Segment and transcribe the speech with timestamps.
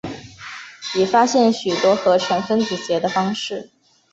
[0.95, 3.69] 已发现许多合成分子结的方式。